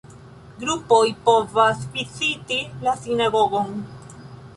[0.61, 2.57] Grupoj povas viziti
[2.87, 3.77] la sinagogon.